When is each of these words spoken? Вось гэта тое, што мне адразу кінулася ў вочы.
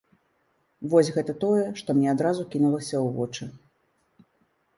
Вось 0.93 1.11
гэта 1.17 1.35
тое, 1.43 1.65
што 1.81 1.95
мне 1.99 2.09
адразу 2.15 2.41
кінулася 2.55 2.93
ў 2.93 3.13
вочы. 3.19 4.25